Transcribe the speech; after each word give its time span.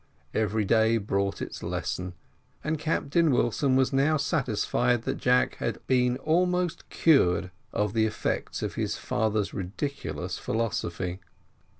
Every 0.33 0.65
day 0.65 0.97
brought 0.97 1.43
its 1.43 1.61
lesson, 1.61 2.13
and 2.63 2.79
Captain 2.79 3.29
Wilson 3.29 3.75
was 3.75 3.93
now 3.93 4.17
satisfied 4.17 5.03
that 5.03 5.19
Jack 5.19 5.57
had 5.57 5.77
been 5.85 6.17
almost 6.17 6.89
cured 6.89 7.51
of 7.71 7.93
the 7.93 8.07
effects 8.07 8.63
of 8.63 8.73
his 8.73 8.97
father's 8.97 9.53
ridiculous 9.53 10.39
philosophy. 10.39 11.19